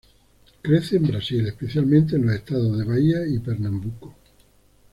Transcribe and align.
Crece 0.63 0.95
en 0.97 1.03
Brasil, 1.05 1.45
especialmente 1.45 2.15
en 2.15 2.25
los 2.25 2.33
estados 2.33 2.75
de 2.75 2.85
Bahia 2.85 3.19
y 3.27 3.37
Pernambuco. 3.37 4.15